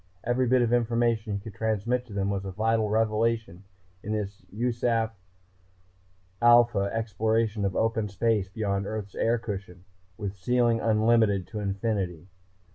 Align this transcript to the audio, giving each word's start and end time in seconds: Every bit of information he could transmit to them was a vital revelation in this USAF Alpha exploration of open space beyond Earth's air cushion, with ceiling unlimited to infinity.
Every 0.23 0.47
bit 0.47 0.63
of 0.63 0.73
information 0.73 1.33
he 1.33 1.39
could 1.41 1.53
transmit 1.53 2.07
to 2.07 2.13
them 2.13 2.31
was 2.31 2.43
a 2.43 2.49
vital 2.51 2.89
revelation 2.89 3.65
in 4.01 4.13
this 4.13 4.43
USAF 4.51 5.11
Alpha 6.41 6.89
exploration 6.91 7.65
of 7.65 7.75
open 7.75 8.07
space 8.09 8.49
beyond 8.49 8.87
Earth's 8.87 9.13
air 9.13 9.37
cushion, 9.37 9.83
with 10.17 10.33
ceiling 10.35 10.79
unlimited 10.79 11.45
to 11.49 11.59
infinity. 11.59 12.29